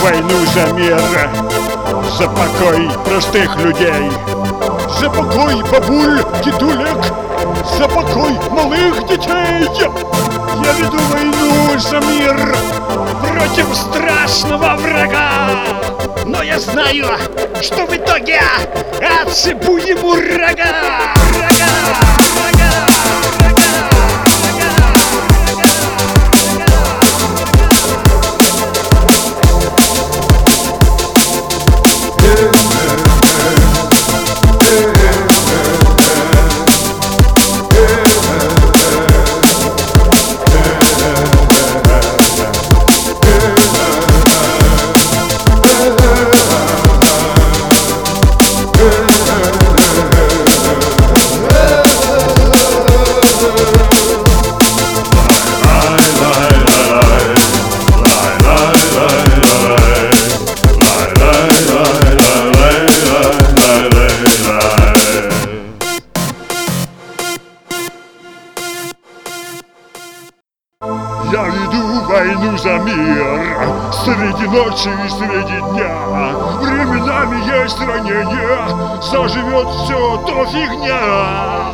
[0.00, 1.00] войну за мир,
[2.18, 4.10] за покой простых людей,
[4.98, 6.96] за покой бабуль, дедулек,
[7.76, 9.68] за покой малых детей.
[10.64, 12.56] Я веду войну за мир
[13.20, 15.30] против страшного врага.
[16.24, 17.06] Но я знаю,
[17.60, 18.40] что в итоге
[19.22, 21.14] отсыпу ему рога.
[21.34, 22.19] Рога,
[71.32, 73.92] Я веду войну за мир.
[74.04, 75.94] Среди ночи и среди дня.
[76.60, 81.70] Временами есть ранения Заживет все, то фигня.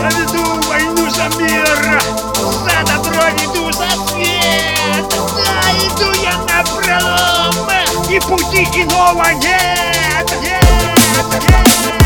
[0.00, 2.00] Я веду войну за мир.
[2.34, 5.06] За добро веду за свет.
[5.36, 7.68] Да, иду я на пролом.
[8.08, 10.62] И пути иного нет, нет,
[11.32, 12.03] нет